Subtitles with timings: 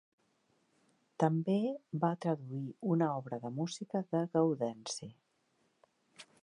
[1.23, 1.57] També
[2.05, 2.63] va traduir
[2.95, 5.13] una obra de música de Gaudenci.